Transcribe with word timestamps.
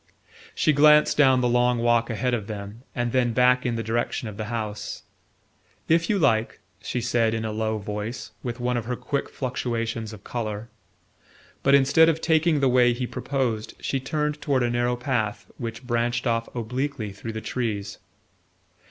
She 0.55 0.73
glanced 0.73 1.15
down 1.15 1.41
the 1.41 1.47
long 1.47 1.77
walk 1.77 2.09
ahead 2.09 2.33
of 2.33 2.47
them 2.47 2.81
and 2.95 3.11
then 3.11 3.33
back 3.33 3.67
in 3.67 3.75
the 3.75 3.83
direction 3.83 4.27
of 4.27 4.35
the 4.35 4.45
house. 4.45 5.03
"If 5.87 6.09
you 6.09 6.17
like," 6.17 6.59
she 6.81 6.99
said 7.01 7.35
in 7.35 7.45
a 7.45 7.51
low 7.51 7.77
voice, 7.77 8.31
with 8.41 8.59
one 8.59 8.77
of 8.77 8.85
her 8.85 8.95
quick 8.95 9.29
fluctuations 9.29 10.11
of 10.11 10.23
colour; 10.23 10.69
but 11.61 11.75
instead 11.75 12.09
of 12.09 12.19
taking 12.19 12.61
the 12.61 12.67
way 12.67 12.93
he 12.93 13.05
proposed 13.05 13.75
she 13.79 13.99
turned 13.99 14.41
toward 14.41 14.63
a 14.63 14.71
narrow 14.71 14.95
path 14.95 15.45
which 15.59 15.85
branched 15.85 16.25
off 16.25 16.49
obliquely 16.55 17.11
through 17.11 17.33
the 17.33 17.39
trees. 17.41 17.99